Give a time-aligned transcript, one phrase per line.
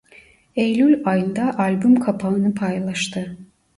[0.55, 3.37] Eylül ayında albüm kapağını paylaştı.